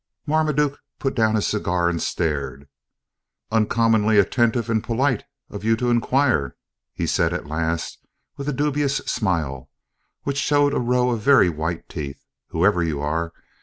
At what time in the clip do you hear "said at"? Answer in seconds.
7.05-7.45